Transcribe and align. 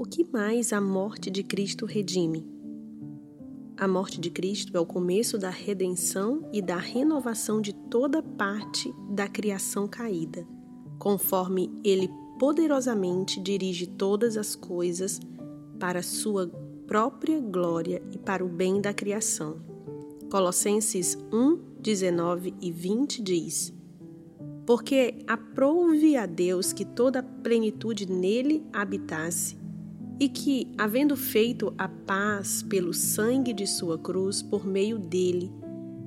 O 0.00 0.06
que 0.06 0.26
mais 0.32 0.72
a 0.72 0.80
morte 0.80 1.30
de 1.30 1.42
Cristo 1.42 1.84
redime? 1.84 2.48
A 3.76 3.86
morte 3.86 4.18
de 4.18 4.30
Cristo 4.30 4.74
é 4.74 4.80
o 4.80 4.86
começo 4.86 5.36
da 5.36 5.50
redenção 5.50 6.48
e 6.54 6.62
da 6.62 6.78
renovação 6.78 7.60
de 7.60 7.74
toda 7.74 8.22
parte 8.22 8.90
da 9.10 9.28
criação 9.28 9.86
caída, 9.86 10.48
conforme 10.98 11.70
ele 11.84 12.08
poderosamente 12.38 13.38
dirige 13.42 13.86
todas 13.86 14.38
as 14.38 14.56
coisas 14.56 15.20
para 15.78 16.02
sua 16.02 16.48
própria 16.86 17.38
glória 17.38 18.02
e 18.10 18.16
para 18.16 18.42
o 18.42 18.48
bem 18.48 18.80
da 18.80 18.94
criação. 18.94 19.60
Colossenses 20.30 21.18
1, 21.30 21.58
19 21.78 22.54
e 22.58 22.72
20 22.72 23.22
diz: 23.22 23.70
Porque 24.64 25.18
aprouve 25.26 26.16
a 26.16 26.24
Deus 26.24 26.72
que 26.72 26.86
toda 26.86 27.18
a 27.18 27.22
plenitude 27.22 28.10
nele 28.10 28.64
habitasse, 28.72 29.59
e 30.20 30.28
que, 30.28 30.70
havendo 30.76 31.16
feito 31.16 31.72
a 31.78 31.88
paz 31.88 32.62
pelo 32.62 32.92
sangue 32.92 33.54
de 33.54 33.66
sua 33.66 33.98
cruz 33.98 34.42
por 34.42 34.66
meio 34.66 34.98
dele, 34.98 35.50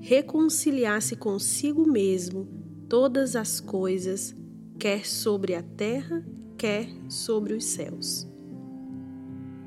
reconciliasse 0.00 1.14
consigo 1.14 1.86
mesmo 1.86 2.48
todas 2.88 3.36
as 3.36 3.60
coisas, 3.60 4.34
quer 4.78 5.04
sobre 5.04 5.54
a 5.54 5.62
terra, 5.62 6.26
quer 6.56 6.88
sobre 7.06 7.52
os 7.52 7.66
céus. 7.66 8.26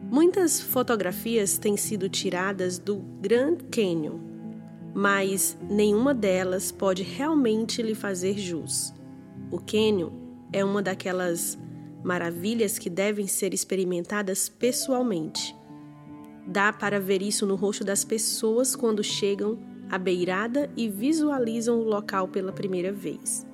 Muitas 0.09 0.60
fotografias 0.60 1.60
têm 1.60 1.77
sido 1.77 2.10
tiradas 2.10 2.80
do 2.80 2.98
Grand 3.21 3.58
Canyon, 3.71 4.20
mas 4.94 5.55
nenhuma 5.70 6.13
delas 6.16 6.71
pode 6.71 7.04
realmente 7.04 7.82
lhe 7.82 7.94
fazer 7.94 8.38
jus. 8.38 8.91
O 9.52 9.60
Canyon 9.60 10.10
é 10.52 10.66
uma 10.66 10.82
daquelas 10.82 11.58
maravilhas 12.04 12.78
que 12.78 12.90
devem 12.90 13.28
ser 13.28 13.54
experimentadas 13.54 14.50
pessoalmente. 14.50 15.55
Dá 16.48 16.74
para 16.74 16.99
ver 16.99 17.21
isso 17.21 17.46
no 17.46 17.55
rosto 17.55 17.84
das 17.84 18.04
pessoas 18.04 18.76
quando 18.76 19.04
chegam 19.04 19.60
à 19.90 19.98
beirada 19.98 20.70
e 20.76 20.88
visualizam 20.88 21.79
o 21.79 21.84
local 21.84 22.27
pela 22.27 22.52
primeira 22.52 22.91
vez. 22.91 23.46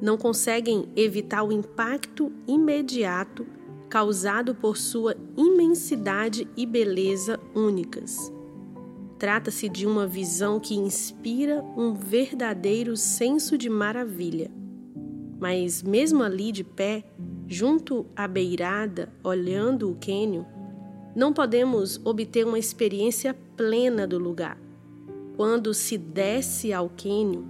Não 0.00 0.16
conseguem 0.16 0.88
evitar 0.96 1.42
o 1.42 1.52
impacto 1.52 2.32
imediato 2.46 3.46
causado 3.90 4.54
por 4.54 4.76
sua 4.76 5.16
imensidade 5.36 6.48
e 6.56 6.64
beleza 6.64 7.38
únicas. 7.54 8.32
Trata-se 9.18 9.68
de 9.68 9.86
uma 9.86 10.06
visão 10.06 10.58
que 10.58 10.74
inspira 10.74 11.62
um 11.76 11.92
verdadeiro 11.92 12.96
senso 12.96 13.58
de 13.58 13.68
maravilha. 13.68 14.50
Mas, 15.38 15.82
mesmo 15.82 16.22
ali 16.22 16.52
de 16.52 16.64
pé, 16.64 17.04
junto 17.50 18.06
à 18.16 18.26
beirada, 18.26 19.12
olhando 19.22 19.90
o 19.90 19.96
cânion, 19.96 20.44
não 21.14 21.34
podemos 21.34 22.00
obter 22.06 22.46
uma 22.46 22.58
experiência 22.58 23.36
plena 23.56 24.06
do 24.06 24.18
lugar. 24.18 24.58
Quando 25.36 25.74
se 25.74 25.98
desce 25.98 26.72
ao 26.72 26.88
cânion, 26.88 27.42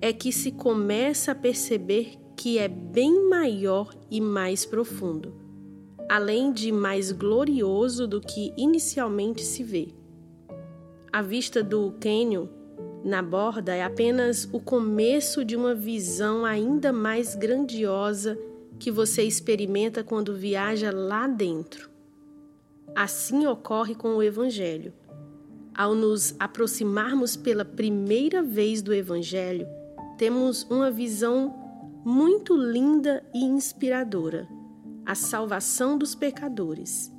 é 0.00 0.12
que 0.12 0.30
se 0.30 0.52
começa 0.52 1.32
a 1.32 1.34
perceber 1.34 2.12
que 2.36 2.56
é 2.56 2.68
bem 2.68 3.28
maior 3.28 3.92
e 4.08 4.20
mais 4.20 4.64
profundo 4.64 5.40
além 6.10 6.52
de 6.52 6.72
mais 6.72 7.12
glorioso 7.12 8.04
do 8.04 8.20
que 8.20 8.52
inicialmente 8.56 9.44
se 9.44 9.62
vê. 9.62 9.94
A 11.12 11.22
vista 11.22 11.62
do 11.62 11.94
cânion 12.00 12.48
na 13.04 13.22
borda 13.22 13.76
é 13.76 13.84
apenas 13.84 14.48
o 14.52 14.58
começo 14.58 15.44
de 15.44 15.54
uma 15.54 15.72
visão 15.72 16.44
ainda 16.44 16.92
mais 16.92 17.36
grandiosa 17.36 18.36
que 18.80 18.90
você 18.90 19.22
experimenta 19.22 20.02
quando 20.02 20.34
viaja 20.34 20.90
lá 20.90 21.28
dentro. 21.28 21.90
Assim 22.96 23.46
ocorre 23.46 23.94
com 23.94 24.16
o 24.16 24.22
Evangelho. 24.22 24.92
Ao 25.74 25.94
nos 25.94 26.34
aproximarmos 26.38 27.36
pela 27.36 27.64
primeira 27.64 28.42
vez 28.42 28.80
do 28.80 28.92
Evangelho, 28.92 29.68
temos 30.16 30.64
uma 30.64 30.90
visão 30.90 31.54
muito 32.04 32.56
linda 32.56 33.22
e 33.34 33.44
inspiradora 33.44 34.48
a 35.04 35.14
salvação 35.14 35.98
dos 35.98 36.14
pecadores. 36.14 37.12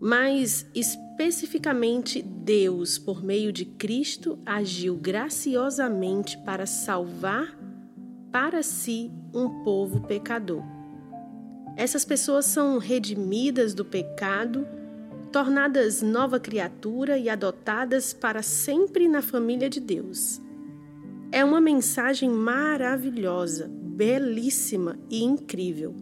Mas, 0.00 0.66
especificamente, 0.74 2.20
Deus, 2.22 2.98
por 2.98 3.22
meio 3.22 3.52
de 3.52 3.64
Cristo, 3.64 4.38
agiu 4.44 4.96
graciosamente 4.96 6.36
para 6.38 6.66
salvar 6.66 7.56
para 8.38 8.62
si 8.62 9.10
um 9.32 9.48
povo 9.64 10.02
pecador. 10.02 10.62
Essas 11.74 12.04
pessoas 12.04 12.44
são 12.44 12.76
redimidas 12.76 13.72
do 13.72 13.82
pecado, 13.82 14.68
tornadas 15.32 16.02
nova 16.02 16.38
criatura 16.38 17.16
e 17.16 17.30
adotadas 17.30 18.12
para 18.12 18.42
sempre 18.42 19.08
na 19.08 19.22
família 19.22 19.70
de 19.70 19.80
Deus. 19.80 20.38
É 21.32 21.42
uma 21.42 21.62
mensagem 21.62 22.28
maravilhosa, 22.28 23.70
belíssima 23.72 24.98
e 25.08 25.24
incrível. 25.24 25.96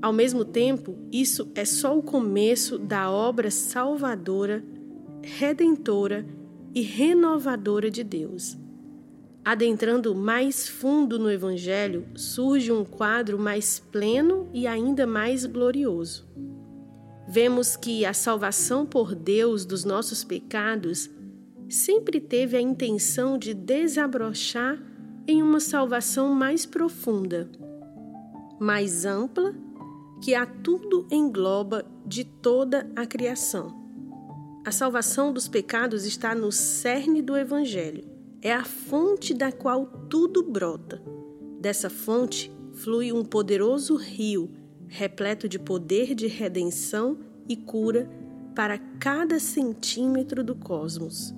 Ao 0.00 0.12
mesmo 0.12 0.44
tempo, 0.44 0.96
isso 1.10 1.50
é 1.56 1.64
só 1.64 1.98
o 1.98 2.02
começo 2.02 2.78
da 2.78 3.10
obra 3.10 3.50
salvadora, 3.50 4.64
redentora 5.20 6.24
e 6.72 6.80
renovadora 6.80 7.90
de 7.90 8.04
Deus. 8.04 8.56
Adentrando 9.44 10.14
mais 10.14 10.68
fundo 10.68 11.18
no 11.18 11.30
Evangelho, 11.30 12.06
surge 12.14 12.70
um 12.70 12.84
quadro 12.84 13.38
mais 13.38 13.78
pleno 13.78 14.50
e 14.52 14.66
ainda 14.66 15.06
mais 15.06 15.46
glorioso. 15.46 16.28
Vemos 17.26 17.74
que 17.74 18.04
a 18.04 18.12
salvação 18.12 18.84
por 18.84 19.14
Deus 19.14 19.64
dos 19.64 19.84
nossos 19.84 20.22
pecados 20.22 21.08
sempre 21.68 22.20
teve 22.20 22.56
a 22.56 22.60
intenção 22.60 23.38
de 23.38 23.54
desabrochar 23.54 24.78
em 25.26 25.42
uma 25.42 25.60
salvação 25.60 26.34
mais 26.34 26.66
profunda, 26.66 27.48
mais 28.58 29.04
ampla 29.04 29.54
que 30.20 30.34
a 30.34 30.44
tudo 30.44 31.06
engloba 31.10 31.86
de 32.04 32.24
toda 32.24 32.90
a 32.94 33.06
criação. 33.06 33.78
A 34.66 34.70
salvação 34.70 35.32
dos 35.32 35.48
pecados 35.48 36.04
está 36.04 36.34
no 36.34 36.52
cerne 36.52 37.22
do 37.22 37.36
Evangelho. 37.36 38.09
É 38.42 38.52
a 38.52 38.64
fonte 38.64 39.34
da 39.34 39.52
qual 39.52 39.86
tudo 40.08 40.42
brota. 40.42 41.02
Dessa 41.60 41.90
fonte 41.90 42.50
flui 42.72 43.12
um 43.12 43.22
poderoso 43.22 43.96
rio, 43.96 44.50
repleto 44.88 45.46
de 45.46 45.58
poder 45.58 46.14
de 46.14 46.26
redenção 46.26 47.18
e 47.46 47.54
cura 47.54 48.10
para 48.54 48.78
cada 48.98 49.38
centímetro 49.38 50.42
do 50.42 50.54
cosmos. 50.54 51.34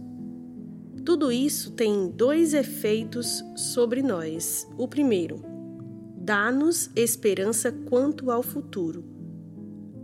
Tudo 1.05 1.33
isso 1.33 1.73
tem 1.73 2.09
dois 2.09 2.55
efeitos 2.55 3.43
sobre 3.57 4.01
nós. 4.01 4.69
O 4.79 4.87
primeiro, 4.87 5.43
dá-nos 6.17 6.89
esperança 6.95 7.73
quanto 7.73 8.31
ao 8.31 8.45
futuro. 8.45 9.05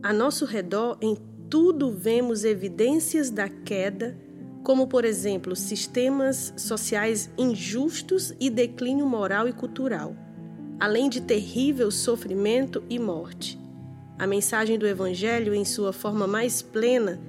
A 0.02 0.12
nosso 0.12 0.44
redor, 0.44 0.98
em 1.00 1.16
tudo 1.48 1.92
vemos 1.92 2.44
evidências 2.44 3.30
da 3.30 3.48
queda, 3.48 4.18
como, 4.62 4.86
por 4.86 5.04
exemplo, 5.04 5.56
sistemas 5.56 6.52
sociais 6.56 7.30
injustos 7.38 8.32
e 8.40 8.50
declínio 8.50 9.06
moral 9.06 9.48
e 9.48 9.52
cultural, 9.52 10.14
além 10.78 11.08
de 11.08 11.20
terrível 11.20 11.90
sofrimento 11.90 12.82
e 12.88 12.98
morte. 12.98 13.58
A 14.18 14.26
mensagem 14.26 14.78
do 14.78 14.86
Evangelho, 14.86 15.54
em 15.54 15.64
sua 15.64 15.92
forma 15.92 16.26
mais 16.26 16.60
plena, 16.60 17.20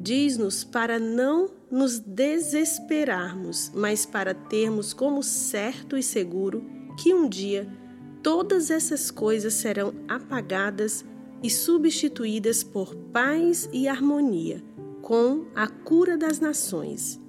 diz-nos 0.00 0.64
para 0.64 0.98
não 0.98 1.50
nos 1.70 2.00
desesperarmos, 2.00 3.70
mas 3.74 4.04
para 4.04 4.34
termos 4.34 4.92
como 4.92 5.22
certo 5.22 5.96
e 5.96 6.02
seguro 6.02 6.64
que 6.98 7.14
um 7.14 7.28
dia 7.28 7.66
todas 8.22 8.70
essas 8.70 9.10
coisas 9.10 9.54
serão 9.54 9.94
apagadas 10.08 11.04
e 11.42 11.50
substituídas 11.50 12.62
por 12.62 12.94
paz 13.12 13.68
e 13.72 13.88
harmonia, 13.88 14.62
com 15.02 15.46
a 15.54 15.66
cura 15.66 16.16
das 16.16 16.40
nações. 16.40 17.20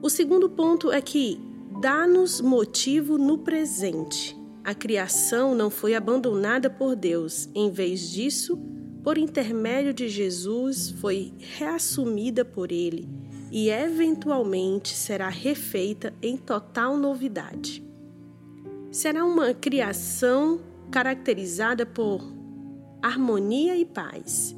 O 0.00 0.08
segundo 0.08 0.48
ponto 0.48 0.90
é 0.90 1.02
que 1.02 1.38
dá-nos 1.82 2.40
motivo 2.40 3.18
no 3.18 3.38
presente. 3.38 4.34
A 4.64 4.74
criação 4.74 5.54
não 5.54 5.68
foi 5.68 5.94
abandonada 5.94 6.70
por 6.70 6.96
Deus, 6.96 7.48
em 7.54 7.70
vez 7.70 8.08
disso, 8.08 8.58
por 9.04 9.18
intermédio 9.18 9.92
de 9.92 10.08
Jesus, 10.08 10.90
foi 10.92 11.34
reassumida 11.38 12.44
por 12.44 12.72
Ele 12.72 13.08
e 13.50 13.68
eventualmente 13.68 14.94
será 14.94 15.28
refeita 15.28 16.14
em 16.22 16.36
total 16.36 16.96
novidade 16.96 17.86
será 18.90 19.24
uma 19.24 19.54
criação 19.54 20.60
caracterizada 20.90 21.84
por 21.84 22.20
harmonia 23.02 23.76
e 23.76 23.84
paz, 23.84 24.56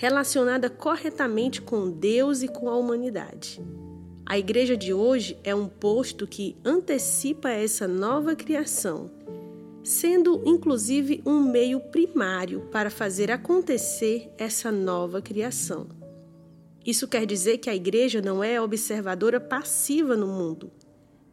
relacionada 0.00 0.70
corretamente 0.70 1.60
com 1.60 1.90
Deus 1.90 2.42
e 2.42 2.48
com 2.48 2.70
a 2.70 2.74
humanidade. 2.74 3.62
A 4.24 4.38
igreja 4.38 4.74
de 4.74 4.94
hoje 4.94 5.38
é 5.44 5.54
um 5.54 5.68
posto 5.68 6.26
que 6.26 6.56
antecipa 6.64 7.50
essa 7.50 7.86
nova 7.86 8.34
criação. 8.34 9.10
sendo 9.82 10.42
inclusive 10.44 11.22
um 11.24 11.40
meio 11.42 11.80
primário 11.80 12.68
para 12.70 12.90
fazer 12.90 13.30
acontecer 13.30 14.30
essa 14.36 14.70
nova 14.70 15.22
criação. 15.22 15.88
Isso 16.84 17.08
quer 17.08 17.24
dizer 17.24 17.58
que 17.58 17.70
a 17.70 17.74
igreja 17.74 18.20
não 18.20 18.44
é 18.44 18.60
observadora 18.60 19.40
passiva 19.40 20.16
no 20.16 20.26
mundo, 20.26 20.70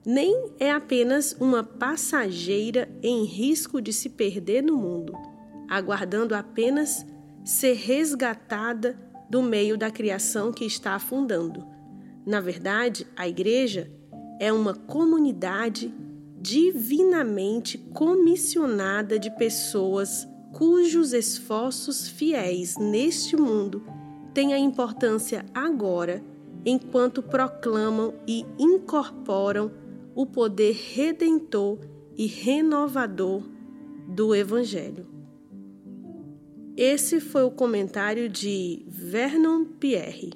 nem 0.05 0.51
é 0.59 0.71
apenas 0.71 1.35
uma 1.39 1.61
passageira 1.61 2.89
em 3.03 3.25
risco 3.25 3.81
de 3.81 3.91
se 3.91 4.09
perder 4.09 4.63
no 4.63 4.77
mundo, 4.77 5.13
aguardando 5.69 6.33
apenas 6.33 7.05
ser 7.47 7.75
resgatada 7.75 8.99
do 9.29 9.41
meio 9.41 9.77
da 9.77 9.89
criação 9.89 10.51
que 10.51 10.65
está 10.65 10.95
afundando. 10.95 11.65
Na 12.25 12.41
verdade, 12.41 13.07
a 13.15 13.25
igreja 13.25 13.89
é 14.37 14.51
uma 14.51 14.73
comunidade 14.73 15.93
divinamente 16.41 17.77
comissionada 17.93 19.17
de 19.17 19.33
pessoas 19.37 20.27
cujos 20.51 21.13
esforços 21.13 22.09
fiéis 22.09 22.75
neste 22.77 23.37
mundo 23.37 23.81
têm 24.33 24.53
a 24.53 24.59
importância 24.59 25.45
agora, 25.53 26.21
enquanto 26.65 27.23
proclamam 27.23 28.13
e 28.27 28.45
incorporam 28.59 29.71
o 30.13 30.25
poder 30.25 30.73
redentor 30.73 31.79
e 32.17 32.27
renovador 32.27 33.41
do 34.05 34.35
Evangelho. 34.35 35.16
Esse 36.77 37.19
foi 37.19 37.41
o 37.41 37.49
comentário 37.49 38.29
de 38.29 38.85
Vernon 38.87 39.65
Pierre. 39.65 40.29